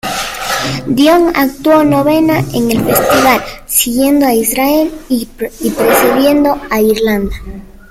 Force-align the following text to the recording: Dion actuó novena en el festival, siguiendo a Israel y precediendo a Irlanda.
Dion 0.87 1.31
actuó 1.35 1.83
novena 1.83 2.39
en 2.55 2.71
el 2.71 2.83
festival, 2.83 3.39
siguiendo 3.67 4.25
a 4.25 4.33
Israel 4.33 4.91
y 5.09 5.25
precediendo 5.27 6.59
a 6.71 6.81
Irlanda. 6.81 7.35